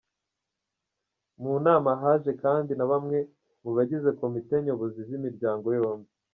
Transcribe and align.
Mu 1.41 1.53
nama 1.65 1.89
haje 2.01 2.31
kandi 2.43 2.71
na 2.75 2.85
bamwe 2.91 3.17
mu 3.63 3.71
bagize 3.77 4.09
komite 4.19 4.55
nyobozi 4.65 4.99
z’imiryango 5.09 5.67
yombi. 5.79 6.09